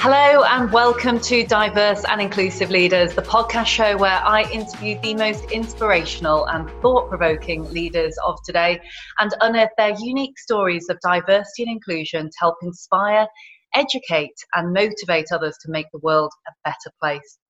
[0.00, 5.12] Hello, and welcome to Diverse and Inclusive Leaders, the podcast show where I interview the
[5.14, 8.80] most inspirational and thought provoking leaders of today
[9.18, 13.26] and unearth their unique stories of diversity and inclusion to help inspire,
[13.74, 17.40] educate, and motivate others to make the world a better place.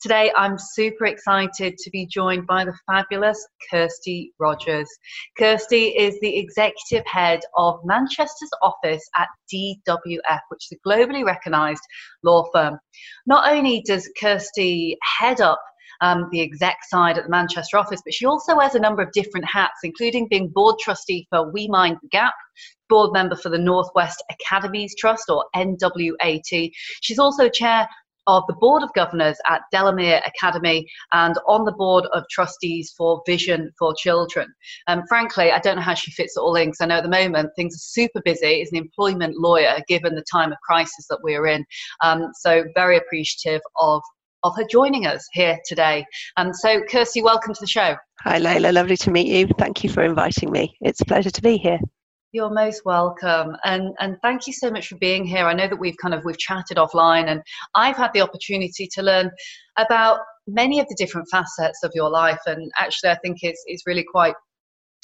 [0.00, 4.88] Today, I'm super excited to be joined by the fabulous Kirsty Rogers.
[5.36, 11.82] Kirsty is the executive head of Manchester's office at DWF, which is a globally recognised
[12.22, 12.78] law firm.
[13.26, 15.60] Not only does Kirsty head up
[16.00, 19.10] um, the exec side at the Manchester office, but she also wears a number of
[19.12, 22.34] different hats, including being board trustee for We Mind the Gap,
[22.88, 26.70] board member for the Northwest Academies Trust or NWAT.
[27.00, 27.88] She's also chair
[28.28, 33.22] of the Board of Governors at Delamere Academy and on the Board of Trustees for
[33.26, 34.52] Vision for Children.
[34.86, 37.02] Um, frankly, I don't know how she fits it all in because I know at
[37.02, 41.06] the moment things are super busy as an employment lawyer given the time of crisis
[41.08, 41.64] that we're in.
[42.04, 44.02] Um, so, very appreciative of
[44.44, 46.04] of her joining us here today.
[46.36, 47.96] And so, Kirsty, welcome to the show.
[48.20, 48.72] Hi, Layla.
[48.72, 49.48] Lovely to meet you.
[49.58, 50.76] Thank you for inviting me.
[50.80, 51.80] It's a pleasure to be here.
[52.32, 55.46] You're most welcome, and and thank you so much for being here.
[55.46, 57.40] I know that we've kind of we've chatted offline, and
[57.74, 59.30] I've had the opportunity to learn
[59.78, 63.86] about many of the different facets of your life, and actually, I think it's it's
[63.86, 64.34] really quite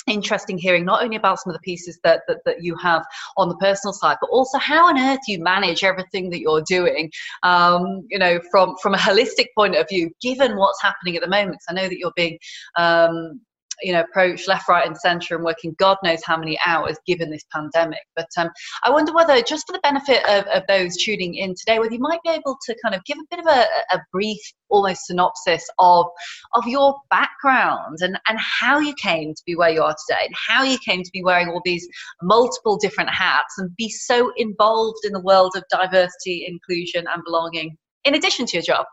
[0.07, 3.03] interesting hearing not only about some of the pieces that, that, that you have
[3.39, 7.11] on the personal side but also how on earth you manage everything that you're doing
[7.43, 11.29] um, you know from from a holistic point of view given what's happening at the
[11.29, 11.57] moment.
[11.71, 12.39] I know that you're being
[12.77, 13.41] um,
[13.83, 17.31] you know approach left right and center and working god knows how many hours given
[17.31, 18.01] this pandemic.
[18.17, 18.51] But um,
[18.85, 22.01] i wonder whether just for the benefit of, of those tuning in today whether you
[22.01, 25.65] might be able to kind of give a bit of a, a brief almost synopsis
[25.79, 26.07] of
[26.55, 30.35] of your background and and how you came to be where you are today and
[30.49, 31.87] how you came to be wearing all these
[32.23, 37.77] multiple different hats and be so involved in the world of diversity inclusion and belonging
[38.05, 38.87] in addition to your job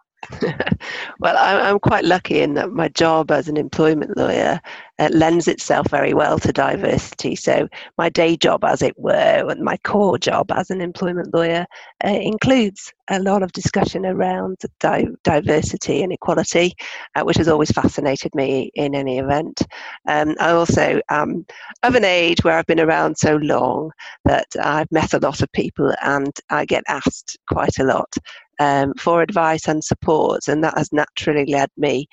[1.19, 4.59] well, I'm, quite lucky in that my job as an employment lawyer
[4.99, 7.35] uh, lends itself very well to diversity.
[7.35, 7.67] So,
[7.97, 11.65] my day job, as it were, and my core job as an employment lawyer
[12.05, 16.73] uh, includes a lot of discussion around di- diversity and equality,
[17.15, 19.63] uh, which has always fascinated me in any event.
[20.07, 21.45] Um, I also am
[21.83, 23.91] of an age where I've been around so long
[24.25, 28.13] that I've met a lot of people and I get asked quite a lot
[28.61, 32.07] um, for advice and support, and that has naturally led me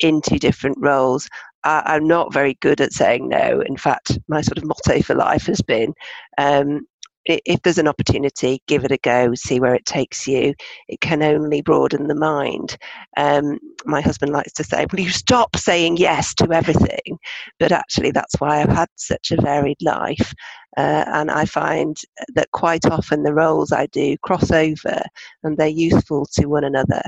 [0.00, 1.28] into different roles.
[1.64, 3.62] I, am not very good at saying no.
[3.62, 5.94] In fact, my sort of motto for life has been
[6.36, 6.86] um,
[7.26, 10.54] if there's an opportunity, give it a go, see where it takes you.
[10.88, 12.76] It can only broaden the mind.
[13.16, 17.18] Um, my husband likes to say, Will you stop saying yes to everything?
[17.58, 20.34] But actually, that's why I've had such a varied life.
[20.76, 21.96] Uh, and I find
[22.34, 25.02] that quite often the roles I do cross over
[25.44, 27.02] and they're useful to one another.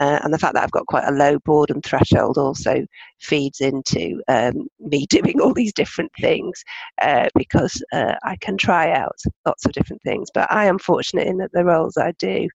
[0.00, 2.86] Uh, and the fact that I've got quite a low boredom threshold also
[3.20, 6.62] feeds into um, me doing all these different things
[7.02, 10.28] uh, because uh, I can try out lots of different things.
[10.32, 12.48] But I am fortunate in that the roles I do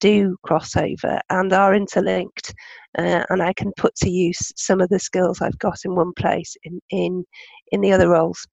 [0.00, 2.52] do cross over and are interlinked,
[2.98, 6.12] uh, and I can put to use some of the skills I've got in one
[6.14, 7.24] place in in
[7.70, 8.46] in the other roles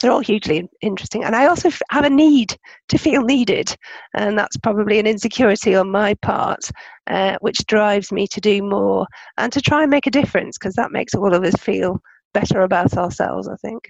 [0.00, 1.24] they're all hugely interesting.
[1.24, 2.56] And I also have a need
[2.88, 3.74] to feel needed.
[4.14, 6.70] And that's probably an insecurity on my part,
[7.06, 9.06] uh, which drives me to do more
[9.36, 12.00] and to try and make a difference because that makes all of us feel
[12.32, 13.88] better about ourselves, I think.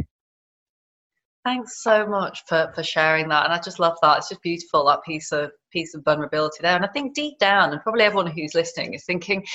[1.43, 3.45] Thanks so much for, for sharing that.
[3.47, 4.19] And I just love that.
[4.19, 6.77] It's just beautiful, that piece of piece of vulnerability there.
[6.77, 9.47] And I think deep down, and probably everyone who's listening is thinking,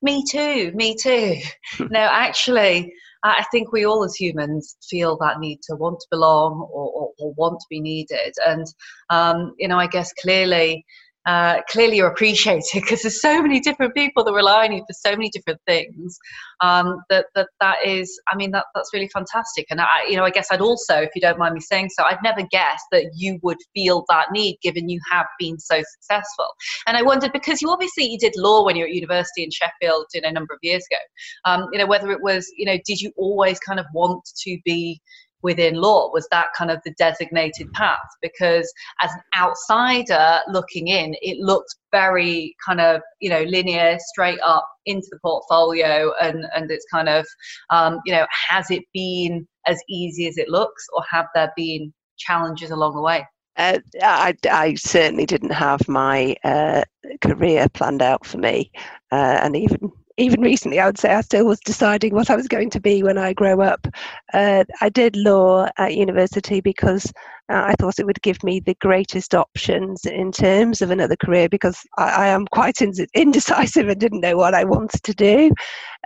[0.00, 1.36] me too, me too.
[1.90, 6.68] no, actually, I think we all as humans feel that need to want to belong
[6.70, 8.34] or, or, or want to be needed.
[8.46, 8.66] And,
[9.08, 10.84] um, you know, I guess clearly
[11.26, 14.92] uh, clearly you're appreciated because there's so many different people that rely on you for
[14.92, 16.18] so many different things.
[16.60, 19.66] Um, that, that that is i mean that, that's really fantastic.
[19.70, 22.04] And i you know i guess i'd also if you don't mind me saying so
[22.04, 26.48] i'd never guessed that you would feel that need given you have been so successful.
[26.86, 29.50] And i wondered because you obviously you did law when you were at university in
[29.50, 31.00] sheffield you know, a number of years ago.
[31.44, 34.58] Um, you know whether it was you know did you always kind of want to
[34.64, 35.00] be
[35.44, 41.14] within law was that kind of the designated path because as an outsider looking in
[41.20, 46.70] it looked very kind of you know linear straight up into the portfolio and and
[46.70, 47.24] it's kind of
[47.70, 51.92] um, you know has it been as easy as it looks or have there been
[52.16, 53.26] challenges along the way?
[53.56, 56.82] Uh, I, I, certainly didn't have my uh,
[57.20, 58.72] career planned out for me,
[59.12, 62.46] uh, and even even recently, I would say I still was deciding what I was
[62.46, 63.86] going to be when I grow up.
[64.32, 67.12] Uh, I did law at university because
[67.50, 71.48] uh, I thought it would give me the greatest options in terms of another career
[71.48, 72.80] because I, I am quite
[73.14, 75.50] indecisive and didn't know what I wanted to do.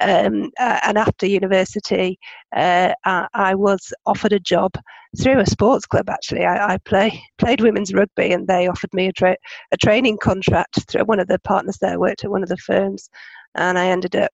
[0.01, 2.19] Um, uh, and after university,
[2.57, 4.73] uh, I was offered a job
[5.21, 6.09] through a sports club.
[6.09, 9.37] Actually, I, I play played women's rugby, and they offered me a, tra-
[9.73, 12.01] a training contract through one of the partners there.
[12.01, 13.11] Worked at one of the firms,
[13.59, 14.33] and I ended up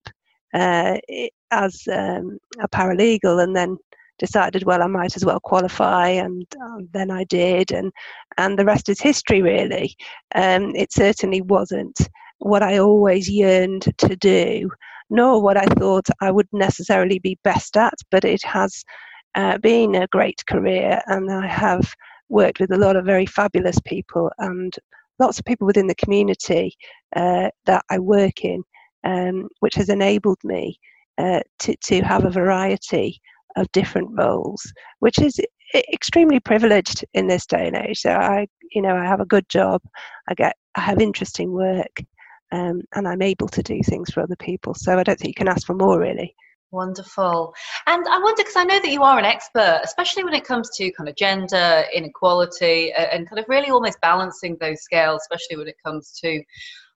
[0.52, 0.98] uh,
[1.50, 3.76] as um, a paralegal, and then
[4.18, 7.92] decided, well, I might as well qualify, and um, then I did, and
[8.38, 9.96] and the rest is history, really.
[10.34, 11.98] Um, it certainly wasn't
[12.38, 14.70] what I always yearned to do,
[15.10, 18.84] nor what I thought I would necessarily be best at, but it has
[19.34, 21.92] uh, been a great career, and I have
[22.28, 24.74] worked with a lot of very fabulous people and
[25.18, 26.74] lots of people within the community
[27.14, 28.62] uh, that I work in,
[29.04, 30.78] um, which has enabled me
[31.18, 33.20] uh, to, to have a variety
[33.56, 35.40] of different roles, which is
[35.92, 37.98] extremely privileged in this day and age.
[37.98, 39.80] So I, you know, I have a good job,
[40.28, 42.02] I get, I have interesting work,
[42.52, 44.74] um, and I'm able to do things for other people.
[44.74, 46.34] So I don't think you can ask for more, really.
[46.70, 47.54] Wonderful.
[47.86, 50.70] And I wonder, because I know that you are an expert, especially when it comes
[50.76, 55.68] to kind of gender inequality and kind of really almost balancing those scales, especially when
[55.68, 56.42] it comes to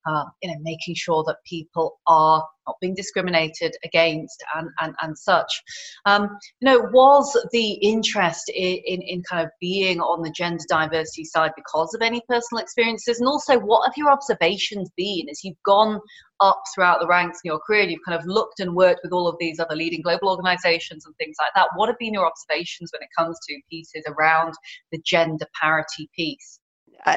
[0.06, 5.18] uh, you know, making sure that people are not being discriminated against and, and, and
[5.18, 5.62] such.
[6.06, 6.28] Um,
[6.60, 11.24] you know, was the interest in, in, in, kind of being on the gender diversity
[11.24, 13.18] side because of any personal experiences?
[13.18, 16.00] And also, what have your observations been as you've gone
[16.40, 17.82] up throughout the ranks in your career?
[17.82, 21.14] You've kind of looked and worked with all of these other leading global organizations and
[21.16, 21.68] things like that.
[21.76, 24.54] What have been your observations when it comes to pieces around
[24.92, 26.60] the gender parity piece?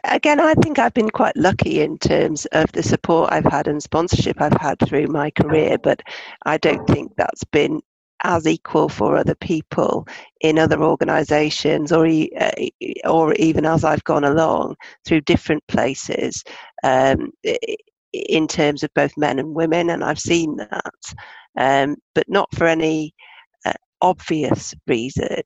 [0.05, 3.81] Again, I think I've been quite lucky in terms of the support I've had and
[3.81, 6.01] sponsorship I've had through my career, but
[6.45, 7.81] I don't think that's been
[8.23, 10.07] as equal for other people
[10.41, 12.51] in other organisations, or uh,
[13.05, 14.75] or even as I've gone along
[15.05, 16.43] through different places,
[16.83, 17.31] um,
[18.13, 21.13] in terms of both men and women, and I've seen that,
[21.57, 23.13] um, but not for any
[24.01, 25.41] obvious reason.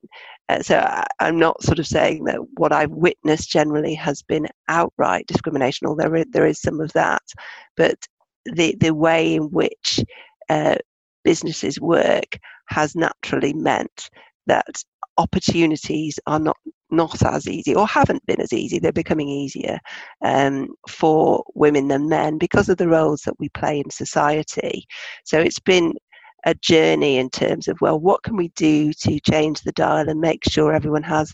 [0.49, 4.47] Uh, so I, am not sort of saying that what I've witnessed generally has been
[4.67, 7.23] outright discrimination, although there is, some of that.
[7.75, 7.97] But
[8.45, 9.99] the the way in which
[10.49, 10.75] uh,
[11.23, 12.37] businesses work
[12.67, 14.09] has naturally meant
[14.47, 14.83] that
[15.17, 16.57] opportunities are not
[16.91, 19.79] not as easy or haven't been as easy they're becoming easier
[20.23, 24.85] um, for women than men because of the roles that we play in society
[25.23, 25.93] so it's been
[26.45, 30.19] a journey in terms of well what can we do to change the dial and
[30.19, 31.33] make sure everyone has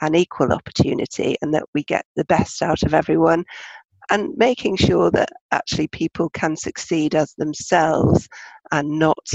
[0.00, 3.44] an equal opportunity and that we get the best out of everyone?
[4.10, 8.28] And making sure that actually people can succeed as themselves
[8.72, 9.26] and not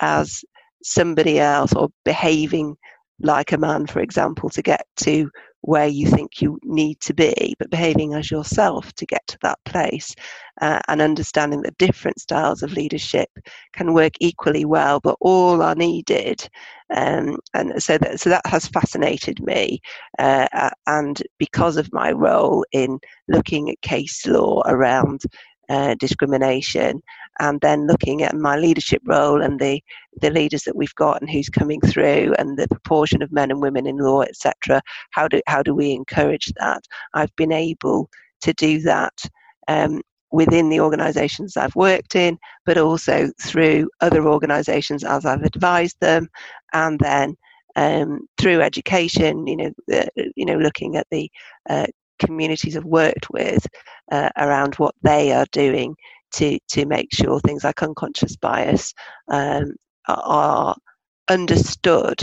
[0.00, 0.42] as
[0.82, 2.76] somebody else or behaving
[3.20, 5.30] like a man for example to get to
[5.62, 9.58] where you think you need to be, but behaving as yourself to get to that
[9.64, 10.14] place
[10.60, 13.28] uh, and understanding that different styles of leadership
[13.72, 16.48] can work equally well, but all are needed.
[16.94, 19.80] Um, and so that, so that has fascinated me.
[20.18, 25.22] Uh, and because of my role in looking at case law around
[25.68, 27.02] uh, discrimination,
[27.40, 29.82] and then looking at my leadership role and the
[30.20, 33.62] the leaders that we've got and who's coming through and the proportion of men and
[33.62, 34.80] women in law, etc.
[35.10, 36.82] How do how do we encourage that?
[37.14, 38.10] I've been able
[38.42, 39.14] to do that.
[39.68, 45.96] Um, within the organizations I've worked in, but also through other organizations as I've advised
[46.00, 46.28] them,
[46.74, 47.34] and then
[47.76, 51.30] um, through education, you know, uh, you know, looking at the
[51.70, 51.86] uh,
[52.18, 53.66] communities I've worked with
[54.10, 55.96] uh, around what they are doing
[56.34, 58.92] to to make sure things like unconscious bias
[59.28, 59.74] um,
[60.08, 60.76] are
[61.28, 62.20] understood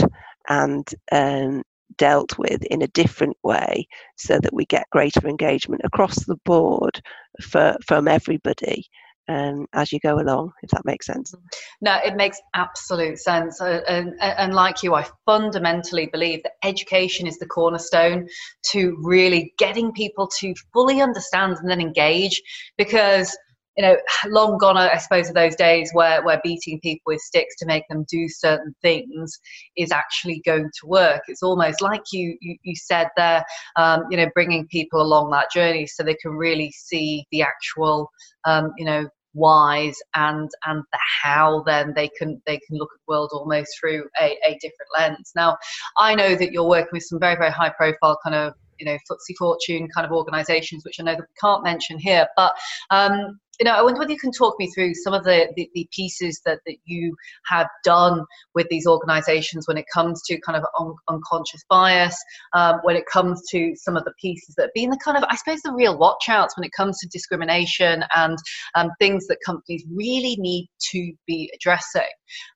[0.48, 1.62] and um,
[1.96, 3.86] dealt with in a different way
[4.16, 7.00] so that we get greater engagement across the board
[7.40, 8.86] for, from everybody
[9.28, 11.34] um, as you go along, if that makes sense.
[11.80, 13.60] No, it makes absolute sense.
[13.60, 18.28] Uh, and, and like you, I fundamentally believe that education is the cornerstone
[18.70, 22.40] to really getting people to fully understand and then engage
[22.76, 23.36] because
[23.76, 27.56] you know, long gone, I suppose, are those days where, where beating people with sticks
[27.56, 29.38] to make them do certain things
[29.76, 31.22] is actually going to work.
[31.28, 33.44] It's almost like you, you, you said there,
[33.76, 38.10] um, you know, bringing people along that journey so they can really see the actual,
[38.44, 42.98] um, you know, whys and and the how then they can they can look at
[43.06, 45.54] the world almost through a, a different lens now
[45.98, 48.92] i know that you're working with some very very high profile kind of you know
[48.92, 52.26] FTSE Fortune kind of organisations, which I know that we can't mention here.
[52.36, 52.54] But
[52.90, 55.68] um, you know, I wonder whether you can talk me through some of the, the,
[55.74, 60.56] the pieces that, that you have done with these organizations when it comes to kind
[60.56, 62.16] of un- unconscious bias,
[62.54, 65.24] um, when it comes to some of the pieces that have been the kind of,
[65.28, 68.38] I suppose, the real watchouts when it comes to discrimination and
[68.74, 72.02] um, things that companies really need to be addressing.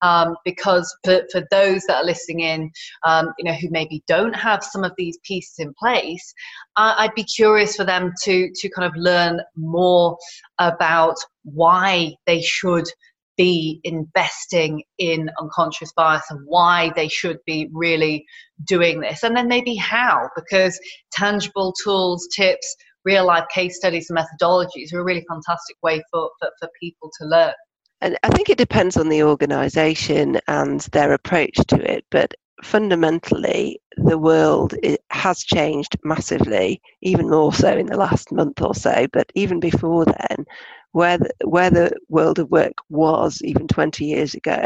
[0.03, 2.71] Um, because for, for those that are listening in,
[3.07, 6.35] um, you know, who maybe don't have some of these pieces in place,
[6.77, 10.17] I'd be curious for them to to kind of learn more
[10.59, 10.90] about
[11.45, 12.87] why they should
[13.37, 18.25] be investing in unconscious bias and why they should be really
[18.67, 20.79] doing this and then maybe how because
[21.13, 26.31] tangible tools tips real life case studies and methodologies are a really fantastic way for,
[26.39, 27.55] for, for people to learn
[28.03, 32.05] and I think it depends on the organisation and their approach to it.
[32.11, 34.75] But fundamentally, the world
[35.11, 39.07] has changed massively, even more so in the last month or so.
[39.13, 40.47] But even before then,
[40.93, 44.65] where the, where the world of work was even 20 years ago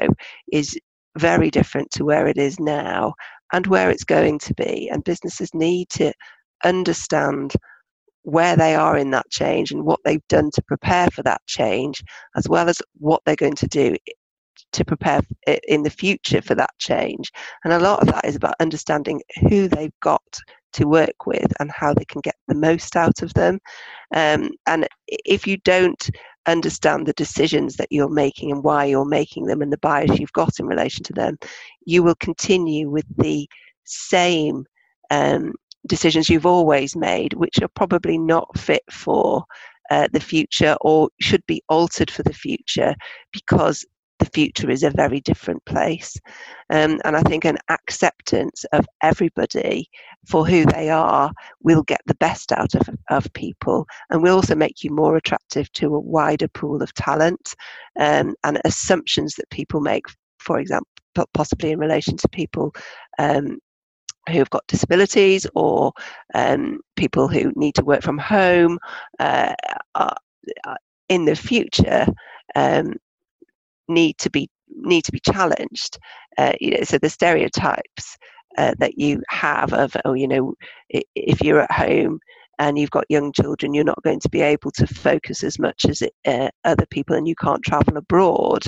[0.52, 0.78] is
[1.19, 3.14] very different to where it is now
[3.52, 4.88] and where it's going to be.
[4.90, 6.12] And businesses need to
[6.64, 7.52] understand
[8.23, 12.02] where they are in that change and what they've done to prepare for that change,
[12.37, 13.97] as well as what they're going to do
[14.73, 15.21] to prepare
[15.69, 17.31] in the future for that change.
[17.64, 20.23] And a lot of that is about understanding who they've got
[20.75, 23.59] to work with and how they can get the most out of them.
[24.14, 26.11] Um, and if you don't
[26.47, 30.33] understand the decisions that you're making and why you're making them and the bias you've
[30.33, 31.38] got in relation to them,
[31.87, 33.49] you will continue with the
[33.85, 34.64] same
[35.11, 35.54] um,
[35.87, 39.45] decisions you've always made, which are probably not fit for
[39.90, 42.95] uh, the future or should be altered for the future
[43.33, 43.85] because
[44.18, 46.16] the future is a very different place.
[46.71, 49.88] Um, and I think an acceptance of everybody
[50.26, 54.54] for who they are will get the best out of, of people and will also
[54.54, 57.54] make you more attractive to a wider pool of talent
[57.99, 60.04] um, and assumptions that people make,
[60.38, 60.88] for example,
[61.33, 62.75] possibly in relation to people
[63.18, 63.59] um,
[64.30, 65.92] who've got disabilities or
[66.35, 68.78] um, people who need to work from home
[69.18, 69.54] uh,
[69.94, 70.14] uh,
[71.09, 72.06] in the future
[72.54, 72.94] um,
[73.88, 75.98] need to be need to be challenged.
[76.38, 78.16] Uh, you know, so the stereotypes
[78.58, 80.54] uh, that you have of oh, you know,
[80.90, 82.18] if you're at home
[82.60, 85.84] and you've got young children, you're not going to be able to focus as much
[85.88, 88.62] as it, uh, other people, and you can't travel abroad.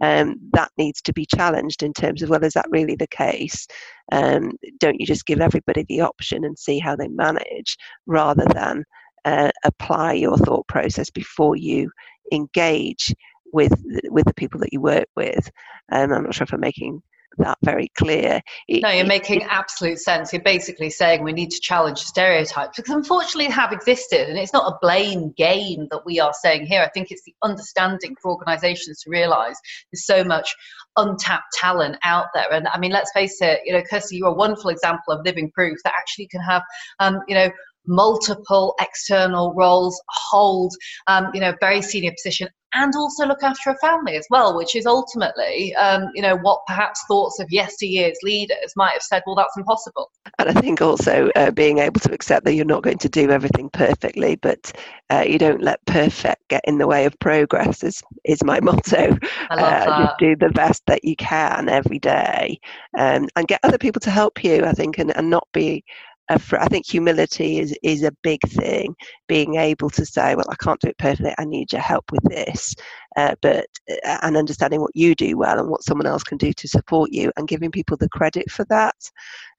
[0.00, 3.66] Um, that needs to be challenged in terms of well, is that really the case?
[4.12, 7.76] Um, don't you just give everybody the option and see how they manage,
[8.06, 8.84] rather than
[9.24, 11.90] uh, apply your thought process before you
[12.32, 13.14] engage
[13.52, 13.72] with
[14.08, 15.50] with the people that you work with.
[15.90, 17.02] Um, I'm not sure if I'm making
[17.38, 18.40] that very clear.
[18.68, 20.32] No, you're making absolute sense.
[20.32, 24.52] You're basically saying we need to challenge stereotypes because unfortunately they have existed, and it's
[24.52, 26.82] not a blame game that we are saying here.
[26.82, 29.56] I think it's the understanding for organisations to realise
[29.92, 30.54] there's so much
[30.96, 32.52] untapped talent out there.
[32.52, 35.50] And I mean, let's face it, you know, Kirsty, you're a wonderful example of living
[35.52, 36.62] proof that actually can have,
[36.98, 37.50] um, you know,
[37.86, 40.74] multiple external roles, hold,
[41.06, 44.74] um, you know, very senior position, and also look after a family as well, which
[44.74, 49.36] is ultimately, um, you know, what perhaps thoughts of yesteryear's leaders might have said, well,
[49.36, 50.10] that's impossible.
[50.38, 53.30] And I think also uh, being able to accept that you're not going to do
[53.30, 54.72] everything perfectly, but
[55.10, 59.18] uh, you don't let perfect get in the way of progress is, is my motto.
[59.50, 59.98] I love uh, that.
[59.98, 62.58] Just do the best that you can every day
[62.96, 65.84] um, and get other people to help you, I think, and, and not be
[66.32, 68.94] I think humility is is a big thing.
[69.28, 71.34] Being able to say, "Well, I can't do it perfectly.
[71.38, 72.74] I need your help with this,"
[73.16, 76.52] uh, but uh, and understanding what you do well and what someone else can do
[76.52, 78.96] to support you, and giving people the credit for that.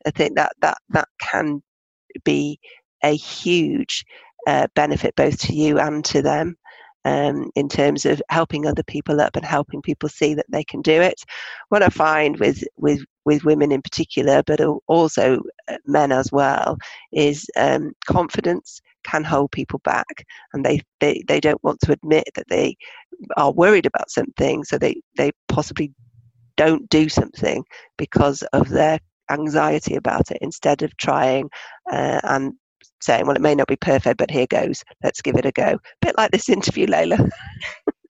[0.05, 1.61] I think that that that can
[2.23, 2.59] be
[3.03, 4.05] a huge
[4.47, 6.55] uh, benefit both to you and to them
[7.05, 10.81] um, in terms of helping other people up and helping people see that they can
[10.81, 11.21] do it.
[11.69, 16.77] What I find with with with women in particular, but also uh, men as well,
[17.11, 22.25] is um, confidence can hold people back, and they, they they don't want to admit
[22.35, 22.75] that they
[23.37, 25.91] are worried about something, so they they possibly
[26.57, 27.63] don't do something
[27.97, 28.99] because of their
[29.31, 31.49] anxiety about it instead of trying
[31.91, 32.53] uh, and
[33.01, 34.83] saying, well, it may not be perfect, but here goes.
[35.03, 35.73] Let's give it a go.
[35.73, 37.29] A bit like this interview, Layla.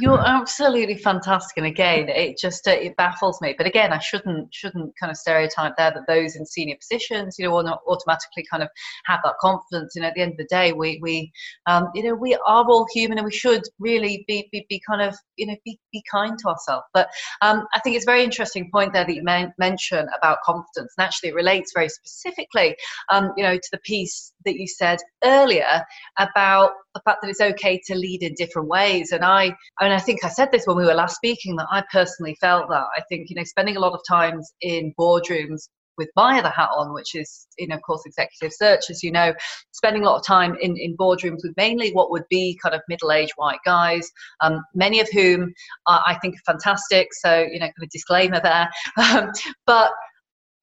[0.00, 3.54] You're absolutely fantastic, and again, it just uh, it baffles me.
[3.56, 7.44] But again, I shouldn't shouldn't kind of stereotype there that those in senior positions, you
[7.44, 8.68] know, will not automatically kind of
[9.06, 9.96] have that confidence.
[9.96, 11.32] And at the end of the day, we we
[11.66, 15.02] um, you know we are all human, and we should really be be, be kind
[15.02, 16.86] of you know be, be kind to ourselves.
[16.92, 17.08] But
[17.42, 21.04] um, I think it's a very interesting point there that you men- about confidence, and
[21.04, 22.76] actually it relates very specifically,
[23.10, 25.84] um, you know, to the piece that you said earlier
[26.18, 29.12] about the fact that it's okay to lead in different ways.
[29.12, 31.68] And I, I mean, I think I said this when we were last speaking that
[31.70, 32.86] I personally felt that.
[32.96, 36.70] I think, you know, spending a lot of times in boardrooms with my other hat
[36.76, 39.34] on, which is, you know, of course, executive search, as you know,
[39.72, 42.80] spending a lot of time in, in boardrooms with mainly what would be kind of
[42.88, 44.08] middle aged white guys,
[44.40, 45.52] um, many of whom
[45.86, 47.08] are, I think are fantastic.
[47.12, 48.68] So, you know, kind of disclaimer there.
[49.08, 49.30] Um,
[49.64, 49.92] but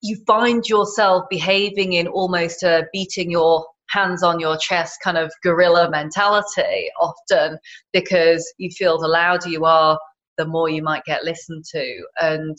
[0.02, 5.32] you find yourself behaving in almost a beating your hands on your chest kind of
[5.44, 7.58] gorilla mentality often
[7.94, 9.98] because you feel the louder you are,
[10.38, 12.04] the more you might get listened to.
[12.20, 12.58] And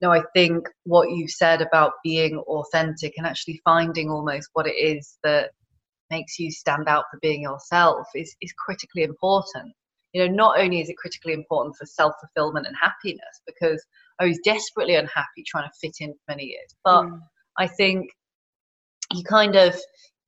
[0.00, 4.76] no, I think what you said about being authentic and actually finding almost what it
[4.76, 5.50] is that
[6.10, 9.72] makes you stand out for being yourself is, is critically important.
[10.12, 13.84] You know, not only is it critically important for self fulfillment and happiness, because
[14.18, 17.20] I was desperately unhappy trying to fit in for many years, but mm.
[17.58, 18.10] I think
[19.12, 19.74] you kind of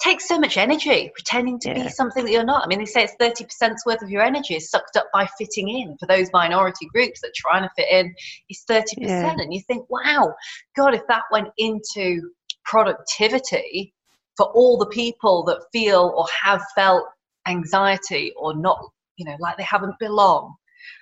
[0.03, 1.85] takes so much energy pretending to yeah.
[1.85, 2.65] be something that you're not.
[2.65, 5.69] I mean, they say it's 30% worth of your energy is sucked up by fitting
[5.69, 8.15] in for those minority groups that are trying to fit in
[8.51, 8.85] is 30%.
[8.99, 9.35] Yeah.
[9.39, 10.35] And you think, wow,
[10.77, 12.31] God, if that went into
[12.65, 13.95] productivity
[14.37, 17.05] for all the people that feel or have felt
[17.47, 18.81] anxiety or not,
[19.17, 20.55] you know, like they haven't belonged,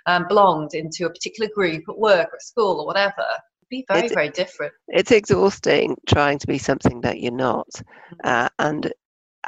[0.07, 3.25] um, belonged into a particular group at work or at school or whatever,
[3.71, 4.73] be very it's, very different.
[4.89, 8.15] it's exhausting trying to be something that you're not mm-hmm.
[8.25, 8.93] uh, and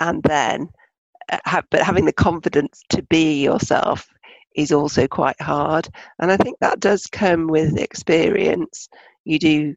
[0.01, 0.69] and then
[1.31, 4.09] uh, have, but having the confidence to be yourself
[4.57, 5.89] is also quite hard
[6.21, 8.89] and i think that does come with experience.
[9.25, 9.75] You do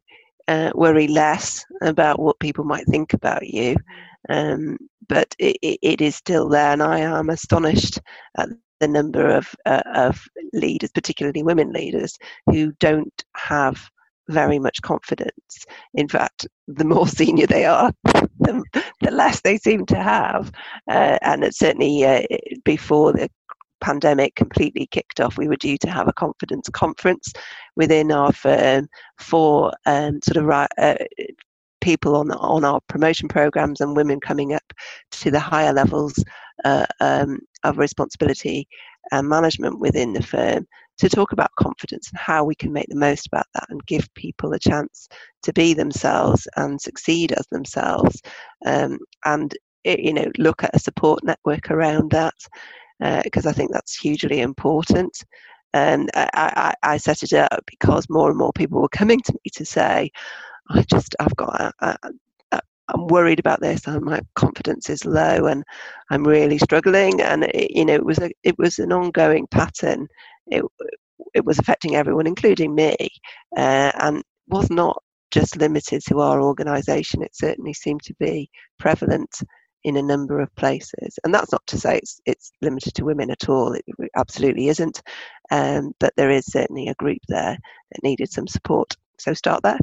[0.48, 3.76] uh, worry less about what people might think about you
[4.28, 4.76] um,
[5.08, 8.00] but it, it, it is still there and i am astonished
[8.38, 8.48] at
[8.80, 10.22] the number of uh, of
[10.52, 13.88] leaders particularly women leaders who don't have
[14.28, 15.66] very much confidence.
[15.94, 18.62] In fact, the more senior they are, the,
[19.00, 20.50] the less they seem to have.
[20.88, 22.22] Uh, and it's certainly uh,
[22.64, 23.30] before the
[23.80, 27.32] pandemic completely kicked off, we were due to have a confidence conference
[27.76, 30.94] within our firm for um, sort of uh,
[31.80, 34.72] people on on our promotion programs and women coming up
[35.10, 36.14] to the higher levels
[36.64, 38.66] uh, um, of responsibility
[39.12, 40.66] and management within the firm
[40.98, 44.12] to talk about confidence and how we can make the most about that and give
[44.14, 45.08] people a chance
[45.42, 48.22] to be themselves and succeed as themselves
[48.64, 52.34] um, and you know look at a support network around that
[52.98, 55.24] because uh, I think that's hugely important.
[55.74, 59.32] And I, I, I, set it up because more and more people were coming to
[59.32, 60.10] me to say,
[60.70, 62.10] I just I've got a, a,
[62.52, 65.64] a, I'm worried about this and my confidence is low and
[66.10, 70.08] I'm really struggling and it, you know it was a it was an ongoing pattern
[70.48, 70.64] it,
[71.34, 72.96] it was affecting everyone, including me,
[73.56, 77.22] uh, and was not just limited to our organisation.
[77.22, 79.40] It certainly seemed to be prevalent
[79.84, 83.30] in a number of places, and that's not to say it's it's limited to women
[83.30, 83.72] at all.
[83.72, 83.84] It
[84.16, 85.02] absolutely isn't,
[85.50, 87.56] um, but there is certainly a group there
[87.92, 88.96] that needed some support.
[89.18, 89.78] So start there.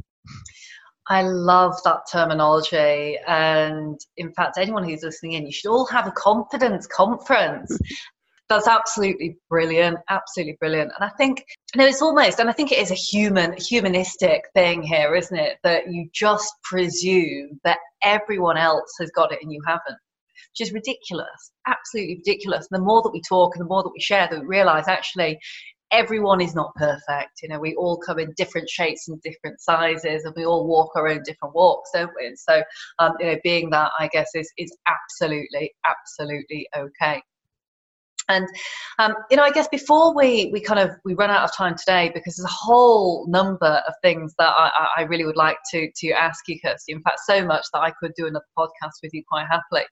[1.09, 3.17] I love that terminology.
[3.27, 7.77] And in fact, anyone who's listening in, you should all have a confidence conference
[8.49, 10.91] that's absolutely brilliant absolutely brilliant.
[10.95, 14.43] And i think you know it's almost and i think it is a human humanistic
[14.53, 15.57] thing here isn't it?
[15.63, 19.97] That you just presume that everyone else has got it and you haven't
[20.51, 22.67] which is ridiculous absolutely ridiculous.
[22.69, 24.87] And the more that we talk and the more that we share that we realize
[24.87, 25.39] actually
[25.91, 27.41] everyone is not perfect.
[27.43, 30.91] You know we all come in different shapes and different sizes and we all walk
[30.95, 32.27] our own different walks don't we?
[32.27, 32.63] And so
[32.99, 37.21] um, you know being that i guess is is absolutely absolutely okay
[38.29, 38.47] and
[38.99, 41.75] um, you know, I guess before we we kind of we run out of time
[41.77, 45.89] today, because there's a whole number of things that I, I really would like to
[45.95, 46.93] to ask you, Kirsty.
[46.93, 49.85] In fact, so much that I could do another podcast with you quite happily.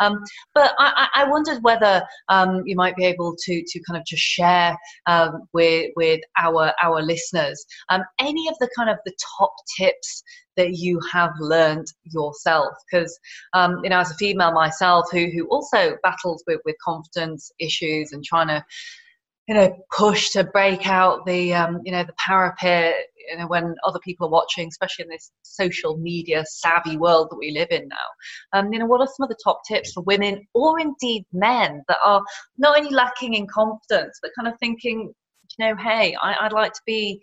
[0.00, 0.22] Um,
[0.54, 4.22] but I, I, wondered whether um, you might be able to to kind of just
[4.22, 9.52] share um, with with our our listeners um, any of the kind of the top
[9.78, 10.22] tips
[10.58, 12.74] that you have learned yourself.
[12.90, 13.18] Because
[13.54, 18.12] um, you know as a female myself who who also battles with with confidence issues
[18.12, 18.62] and trying to
[19.48, 22.94] you know push to break out the um, you know the parapet
[23.30, 27.38] you know when other people are watching especially in this social media savvy world that
[27.38, 28.58] we live in now.
[28.58, 31.82] Um, you know what are some of the top tips for women or indeed men
[31.88, 32.22] that are
[32.58, 35.14] not only lacking in confidence but kind of thinking
[35.56, 37.22] you know hey I, i'd like to be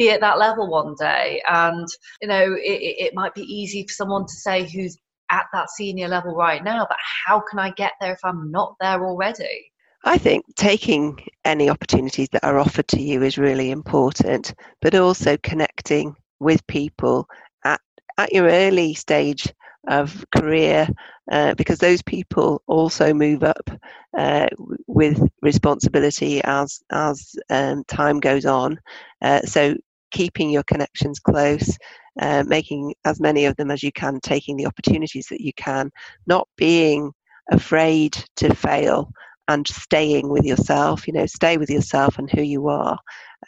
[0.00, 1.42] be at that level one day.
[1.48, 1.86] And,
[2.22, 4.96] you know, it, it might be easy for someone to say who's
[5.30, 8.74] at that senior level right now, but how can I get there if I'm not
[8.80, 9.70] there already?
[10.02, 15.36] I think taking any opportunities that are offered to you is really important, but also
[15.36, 17.28] connecting with people
[17.66, 17.80] at,
[18.16, 19.52] at your early stage
[19.88, 20.88] of career
[21.30, 23.70] uh, because those people also move up
[24.16, 24.46] uh,
[24.86, 28.78] with responsibility as as um, time goes on.
[29.22, 29.74] Uh, so
[30.10, 31.76] keeping your connections close,
[32.20, 35.90] uh, making as many of them as you can, taking the opportunities that you can,
[36.26, 37.12] not being
[37.50, 39.10] afraid to fail
[39.48, 42.96] and staying with yourself you know stay with yourself and who you are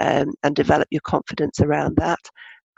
[0.01, 2.19] um, and develop your confidence around that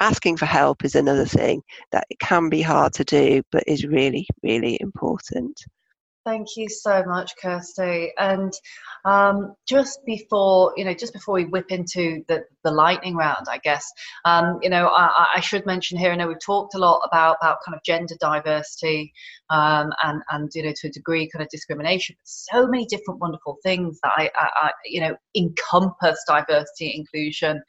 [0.00, 3.84] asking for help is another thing that it can be hard to do but is
[3.84, 5.64] really really important
[6.24, 8.12] Thank you so much, Kirsty.
[8.18, 8.50] And
[9.04, 13.58] um, just before, you know, just before we whip into the, the lightning round, I
[13.58, 13.92] guess,
[14.24, 17.36] um, you know, I, I, should mention here, I know we've talked a lot about,
[17.42, 19.12] about kind of gender diversity
[19.50, 23.20] um, and, and, you know, to a degree kind of discrimination, but so many different
[23.20, 27.62] wonderful things that I, I, I you know, encompass diversity, inclusion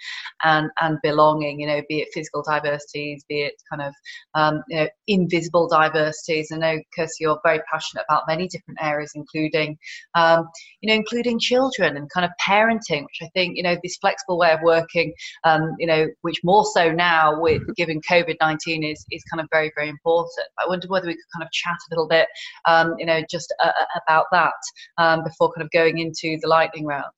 [0.43, 3.93] and, and belonging, you know, be it physical diversities, be it kind of,
[4.35, 6.49] um, you know, invisible diversities.
[6.51, 9.77] I know, Kirsty, you're very passionate about many different areas, including,
[10.15, 10.47] um,
[10.81, 14.37] you know, including children and kind of parenting, which I think, you know, this flexible
[14.37, 19.05] way of working, um, you know, which more so now with given COVID 19 is,
[19.11, 20.47] is kind of very, very important.
[20.59, 22.27] I wonder whether we could kind of chat a little bit,
[22.65, 24.53] um, you know, just uh, uh about that
[24.97, 27.11] um, before kind of going into the lightning round.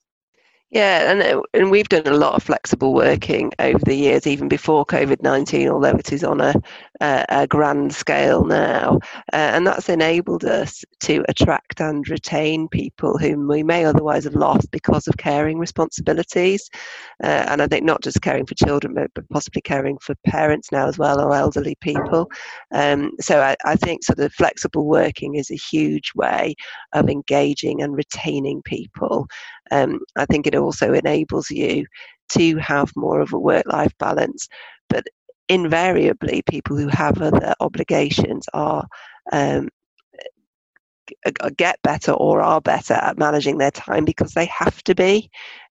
[0.69, 4.49] Yeah, and uh, and we've done a lot of flexible working over the years, even
[4.49, 6.53] before COVID nineteen, although it is on a,
[6.99, 8.99] a, a grand scale now,
[9.31, 14.35] uh, and that's enabled us to attract and retain people whom we may otherwise have
[14.35, 16.69] lost because of caring responsibilities,
[17.23, 20.69] uh, and I think not just caring for children, but, but possibly caring for parents
[20.73, 22.29] now as well or elderly people.
[22.73, 26.55] Um, so I, I think sort of flexible working is a huge way
[26.91, 29.27] of engaging and retaining people.
[29.71, 31.85] Um, I think it also enables you
[32.29, 34.47] to have more of a work life balance.
[34.89, 35.05] But
[35.49, 38.85] invariably, people who have other obligations are
[39.31, 39.69] um,
[41.55, 45.29] get better or are better at managing their time because they have to be.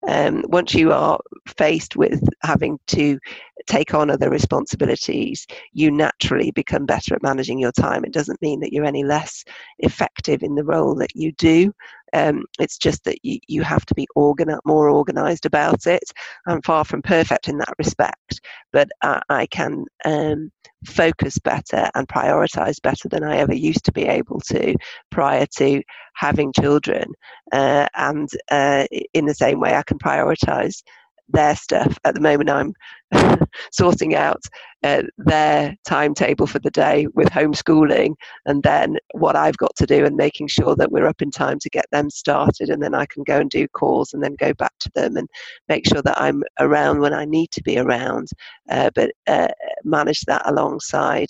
[0.09, 1.19] Um, once you are
[1.59, 3.19] faced with having to
[3.67, 8.05] take on other responsibilities, you naturally become better at managing your time.
[8.05, 9.45] It doesn't mean that you're any less
[9.79, 11.73] effective in the role that you do.
[12.13, 16.05] Um, it's just that you, you have to be more organized about it.
[16.47, 18.41] I'm far from perfect in that respect,
[18.73, 20.53] but I, I can um,
[20.85, 24.75] focus better and prioritize better than I ever used to be able to
[25.11, 25.83] prior to
[26.15, 27.07] having children.
[27.53, 30.83] Uh, and uh, in the same way, I can prioritize
[31.29, 31.99] their stuff.
[32.05, 32.75] At the moment, I'm
[33.73, 34.43] sorting out
[34.83, 38.15] uh, their timetable for the day with homeschooling,
[38.47, 41.59] and then what I've got to do, and making sure that we're up in time
[41.61, 44.53] to get them started, and then I can go and do calls, and then go
[44.55, 45.29] back to them and
[45.69, 48.29] make sure that I'm around when I need to be around,
[48.71, 49.49] uh, but uh,
[49.85, 51.29] manage that alongside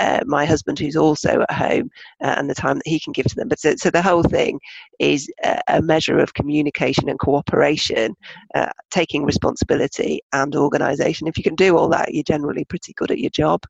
[0.00, 1.90] uh, my husband who's also at home
[2.22, 3.48] uh, and the time that he can give to them.
[3.48, 4.58] But so, so the whole thing
[4.98, 5.30] is
[5.68, 8.14] a, measure of communication and cooperation,
[8.54, 11.26] uh, taking responsibility and organisation.
[11.26, 13.62] If you can do all that, you're generally pretty good at your job.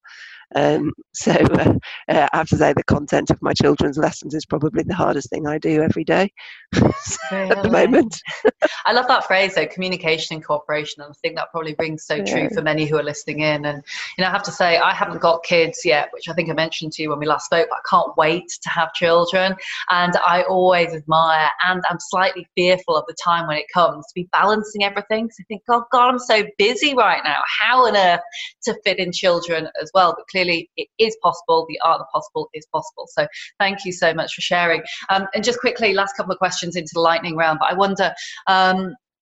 [0.55, 1.75] Um, so uh,
[2.09, 5.31] uh, I have to say the content of my children's lessons is probably the hardest
[5.31, 6.33] thing I do every day
[6.75, 8.21] at the moment.
[8.87, 11.03] I love that phrase though, communication and cooperation.
[11.03, 13.65] And I think that probably rings so true for many who are listening in.
[13.65, 13.83] And
[14.17, 16.55] you know, I have to say I haven't got kids yet, which I think I
[16.55, 19.55] mentioned to you when we last spoke, but I can't wait to have children.
[19.91, 24.15] And I always admire and I'm slightly fearful of the time when it comes to
[24.15, 25.31] be balancing everything.
[25.31, 27.41] So I think, oh God, I'm so busy right now.
[27.59, 28.21] How on earth
[28.65, 30.15] to fit in children as well?
[30.17, 31.67] But clearly clearly it is possible.
[31.69, 33.07] The art of the possible is possible.
[33.09, 33.27] So
[33.59, 34.83] thank you so much for sharing.
[35.09, 37.59] Um, and just quickly, last couple of questions into the lightning round.
[37.61, 38.13] But I wonder.
[38.47, 38.95] Um,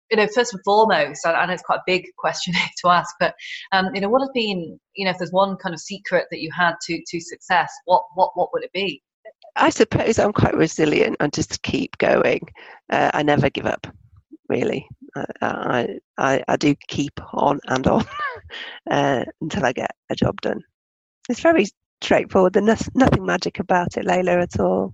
[0.10, 3.34] you know, first and foremost, I know it's quite a big question to ask, but
[3.72, 6.42] um, you know, what has been, you know, if there's one kind of secret that
[6.42, 9.02] you had to to success, what what what would it be?
[9.56, 12.42] I suppose I'm quite resilient and just keep going.
[12.90, 13.88] Uh, I never give up,
[14.50, 14.86] really.
[15.42, 18.06] I, I, I do keep on and on
[18.92, 20.62] uh, until I get a job done.
[21.30, 21.66] It's very
[22.02, 22.54] straightforward.
[22.54, 24.94] There's nothing magic about it, Layla, at all.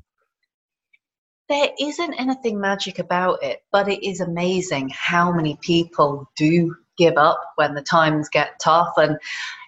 [1.50, 7.16] There isn't anything magic about it, but it is amazing how many people do give
[7.16, 8.94] up when the times get tough.
[8.98, 9.18] And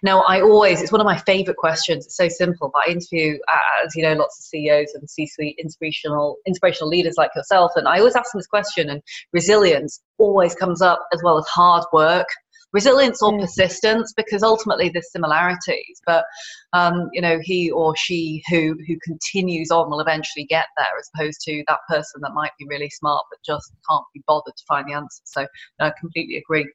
[0.03, 2.05] know, I always, it's one of my favorite questions.
[2.05, 5.57] It's so simple, but I interview, uh, as you know, lots of CEOs and C-suite
[5.59, 7.71] inspirational, inspirational leaders like yourself.
[7.75, 11.45] And I always ask them this question and resilience always comes up as well as
[11.47, 12.27] hard work
[12.73, 16.25] resilience or persistence because ultimately there's similarities but
[16.73, 21.09] um, you know he or she who who continues on will eventually get there as
[21.15, 24.63] opposed to that person that might be really smart but just can't be bothered to
[24.67, 25.47] find the answer so
[25.79, 26.67] i completely agree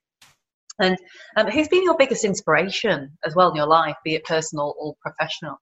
[0.80, 0.96] and
[1.36, 4.94] um, who's been your biggest inspiration as well in your life be it personal or
[5.00, 5.58] professional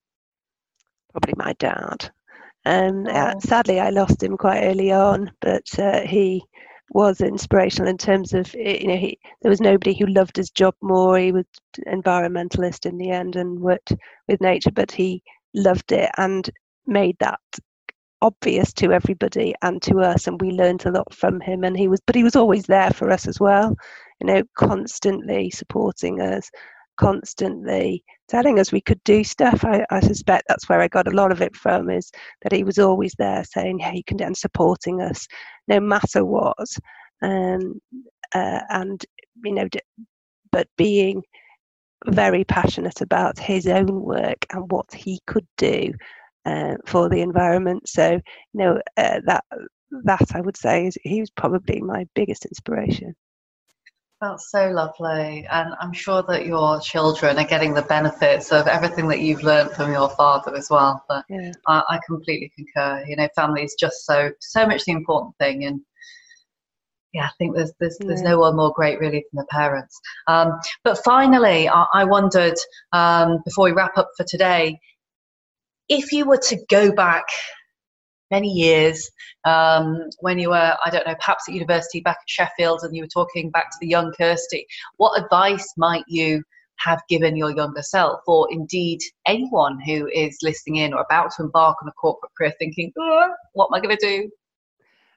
[1.12, 2.10] probably my dad.
[2.64, 3.32] Um, oh.
[3.40, 6.44] sadly, I lost him quite early on, but uh, he
[6.90, 10.50] was inspirational in terms of eh, you know he there was nobody who loved his
[10.50, 11.18] job more.
[11.18, 11.46] He was
[11.86, 13.92] environmentalist in the end and worked
[14.28, 15.22] with nature, but he
[15.54, 16.48] loved it and
[16.86, 17.40] made that
[18.22, 21.88] obvious to everybody and to us and we learned a lot from him and he
[21.88, 23.74] was but he was always there for us as well
[24.20, 26.48] you know constantly supporting us
[26.96, 31.16] constantly telling us we could do stuff I, I suspect that's where i got a
[31.16, 34.24] lot of it from is that he was always there saying hey you can do
[34.24, 35.28] and supporting us
[35.68, 36.66] no matter what
[37.20, 37.78] um,
[38.34, 39.04] uh, and
[39.44, 39.68] you know
[40.50, 41.22] but being
[42.06, 45.92] very passionate about his own work and what he could do
[46.46, 47.88] uh, for the environment.
[47.88, 48.20] So, you
[48.54, 49.44] know, uh, that
[50.04, 53.14] that I would say is he was probably my biggest inspiration.
[54.22, 59.08] That's so lovely, and I'm sure that your children are getting the benefits of everything
[59.08, 61.04] that you've learned from your father as well.
[61.08, 61.50] But yeah.
[61.66, 63.04] I, I completely concur.
[63.04, 65.80] You know, family is just so so much the important thing, and
[67.12, 68.06] yeah, I think there's there's, yeah.
[68.06, 70.00] there's no one more great really than the parents.
[70.28, 72.54] Um, but finally, I, I wondered
[72.92, 74.78] um, before we wrap up for today,
[75.88, 77.24] if you were to go back
[78.32, 79.08] many years
[79.44, 83.02] um, when you were, I don't know, perhaps at university back at Sheffield and you
[83.04, 84.66] were talking back to the young Kirsty,
[84.96, 86.42] what advice might you
[86.78, 91.42] have given your younger self, or indeed anyone who is listening in or about to
[91.42, 94.30] embark on a corporate career thinking, oh, what am I going to do?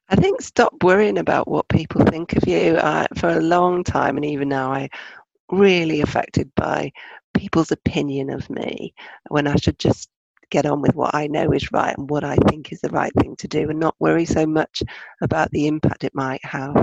[0.09, 2.77] I think stop worrying about what people think of you.
[3.17, 4.89] For a long time, and even now, I
[5.51, 6.91] really affected by
[7.33, 8.93] people's opinion of me
[9.29, 10.09] when I should just
[10.49, 13.11] get on with what I know is right and what I think is the right
[13.19, 14.83] thing to do and not worry so much
[15.21, 16.75] about the impact it might have.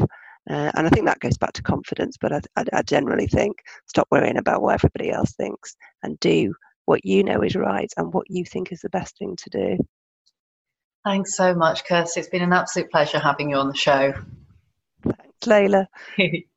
[0.50, 3.56] Uh, and I think that goes back to confidence, but I, I, I generally think
[3.86, 8.12] stop worrying about what everybody else thinks and do what you know is right and
[8.12, 9.78] what you think is the best thing to do.
[11.04, 12.20] Thanks so much, Kirsty.
[12.20, 14.14] It's been an absolute pleasure having you on the show.
[15.04, 15.86] Thanks, Layla.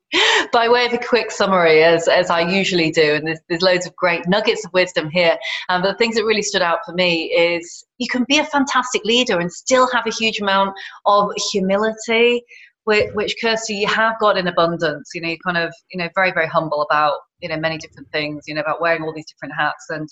[0.52, 3.86] by way of a quick summary, as, as I usually do, and there's, there's loads
[3.86, 5.38] of great nuggets of wisdom here,
[5.70, 8.46] um, but the things that really stood out for me is you can be a
[8.46, 10.74] fantastic leader and still have a huge amount
[11.06, 12.44] of humility,
[12.86, 15.10] which, which Kirsty, you have got in abundance.
[15.14, 18.10] You know, you're kind of, you know, very, very humble about, you know, many different
[18.12, 19.88] things, you know, about wearing all these different hats.
[19.90, 20.08] And,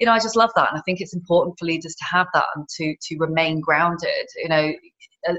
[0.00, 0.70] you know, I just love that.
[0.70, 4.26] And I think it's important for leaders to have that and to, to remain grounded.
[4.36, 4.72] You know,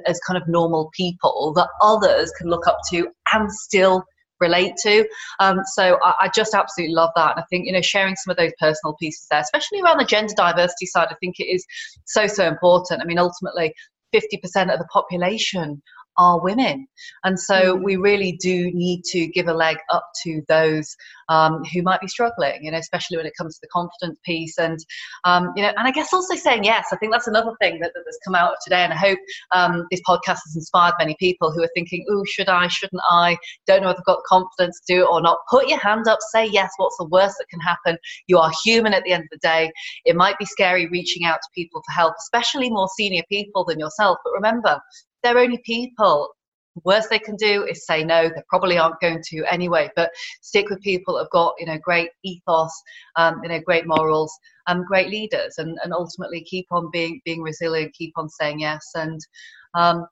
[0.06, 4.04] as kind of normal people that others can look up to and still
[4.40, 5.08] relate to.
[5.40, 7.32] Um, so I, I, just absolutely love that.
[7.32, 10.06] And I think, you know, sharing some of those personal pieces there, especially around the
[10.06, 11.66] gender diversity side, I think it is
[12.06, 13.02] so, so important.
[13.02, 13.74] I mean, ultimately,
[14.14, 15.82] 50% of the population
[16.18, 16.88] are women.
[17.24, 17.84] And so mm.
[17.84, 20.96] we really do need to give a leg up to those
[21.30, 24.58] um, who might be struggling, you know, especially when it comes to the confidence piece.
[24.58, 24.80] And,
[25.24, 26.88] um, you know, and I guess also saying yes.
[26.92, 28.84] I think that's another thing that, that has come out of today.
[28.84, 29.20] And I hope
[29.52, 33.38] um, this podcast has inspired many people who are thinking, oh, should I, shouldn't I?
[33.68, 35.40] Don't know if I've got the confidence to do it or not.
[35.50, 36.72] Put your hand up, say yes.
[36.78, 37.98] What's the worst that can happen?
[38.28, 39.72] You are human at the end of the day.
[40.06, 43.80] It might be scary reaching out to people for help, especially more senior people than
[43.80, 44.18] yourself.
[44.24, 44.82] But remember,
[45.24, 46.30] they're only people.
[46.76, 48.30] The worst they can do is say no.
[48.30, 49.90] They probably aren't going to anyway.
[49.96, 52.72] But stick with people who've got you know great ethos,
[53.16, 54.32] um, you know great morals,
[54.68, 58.60] and um, great leaders, and, and ultimately keep on being being resilient, keep on saying
[58.60, 59.20] yes, and
[59.74, 60.06] um,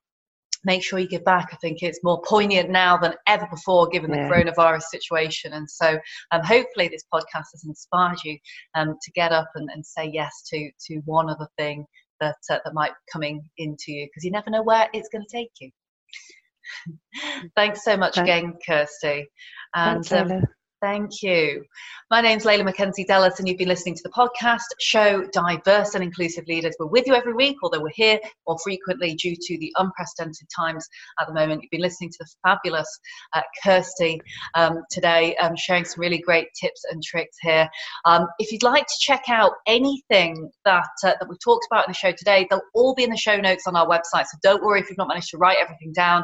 [0.66, 1.50] make sure you give back.
[1.52, 5.54] I think it's more poignant now than ever before, given the coronavirus situation.
[5.54, 5.98] And so,
[6.32, 8.38] um, hopefully, this podcast has inspired you
[8.76, 11.86] um, to get up and, and say yes to to one other thing
[12.20, 15.26] that uh, that might be coming into you because you never know where it's going
[15.28, 15.72] to take you.
[17.56, 18.30] Thanks so much Thanks.
[18.30, 19.28] again, Kirsty.
[19.76, 20.44] And Thanks, um,
[20.80, 21.66] Thank you.
[22.12, 26.04] My name's Layla Mackenzie Dellis, and you've been listening to the podcast show Diverse and
[26.04, 26.76] Inclusive Leaders.
[26.78, 30.88] We're with you every week, although we're here more frequently due to the unprecedented times
[31.20, 31.64] at the moment.
[31.64, 32.88] You've been listening to the fabulous
[33.34, 34.22] uh, Kirsty
[34.54, 37.68] um, today, um, sharing some really great tips and tricks here.
[38.06, 41.92] Um, if you'd like to check out anything that uh, that we've talked about in
[41.92, 44.26] the show today, they'll all be in the show notes on our website.
[44.26, 46.24] So don't worry if you've not managed to write everything down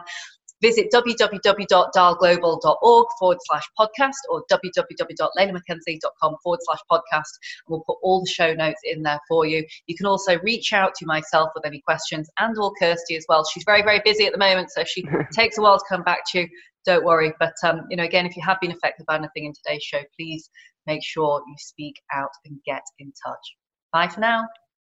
[0.64, 7.04] visit www.dialglobal.org forward slash podcast or www.laylamackenzie.com forward slash podcast.
[7.14, 9.66] And we'll put all the show notes in there for you.
[9.88, 13.44] You can also reach out to myself with any questions and or Kirsty as well.
[13.46, 16.20] She's very, very busy at the moment, so she takes a while to come back
[16.32, 16.48] to you.
[16.86, 17.34] Don't worry.
[17.40, 20.02] But, um, you know, again, if you have been affected by anything in today's show,
[20.18, 20.50] please
[20.88, 23.56] make sure you speak out and get in touch.
[23.92, 24.44] Bye for now.